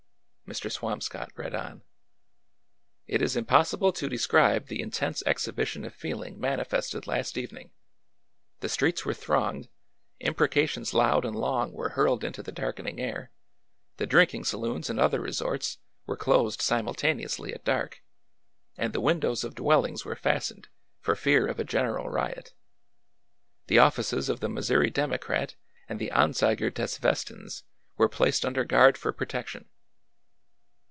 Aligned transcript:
Mr. 0.59 0.69
Swamscott 0.69 1.29
read 1.37 1.55
on: 1.55 1.81
It 3.07 3.21
is 3.21 3.37
impossible 3.37 3.93
to 3.93 4.09
describe 4.09 4.67
the 4.67 4.81
intense 4.81 5.23
exhibition 5.25 5.85
of 5.85 5.95
feeling 5.95 6.37
manifested 6.37 7.07
last 7.07 7.37
evening. 7.37 7.71
The 8.59 8.67
streets 8.67 9.05
were 9.05 9.13
thronged— 9.13 9.69
imprecations 10.19 10.93
loud 10.93 11.23
and 11.23 11.33
long 11.37 11.71
were 11.71 11.91
hurled 11.91 12.25
into 12.25 12.43
the 12.43 12.51
darkening 12.51 12.99
air— 12.99 13.31
the 13.95 14.05
drinking 14.05 14.43
saloons 14.43 14.89
and 14.89 14.99
other 14.99 15.21
resorts 15.21 15.77
were 16.05 16.17
closed 16.17 16.61
simultaneously 16.61 17.53
at 17.53 17.63
dark— 17.63 18.03
and 18.75 18.91
the 18.91 18.99
windows 18.99 19.45
of 19.45 19.55
dwellings 19.55 20.03
were 20.03 20.17
fastened 20.17 20.67
for 20.99 21.15
fear 21.15 21.47
of 21.47 21.59
a 21.59 21.63
general 21.63 22.09
riot. 22.09 22.53
The 23.67 23.79
offices 23.79 24.27
of 24.27 24.41
the' 24.41 24.49
Missouri 24.59 24.89
Democrat 24.89 25.49
^ 25.51 25.55
and 25.87 25.97
the' 25.97 26.11
Anzeiger 26.13 26.73
des 26.73 26.99
Westens 27.01 27.61
^ 27.61 27.63
were 27.95 28.09
placed 28.09 28.45
under 28.45 28.65
guard 28.65 28.97
for 28.97 29.13
protection." 29.13 29.69